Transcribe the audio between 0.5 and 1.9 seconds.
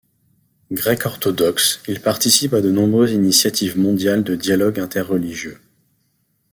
Grec orthodoxe,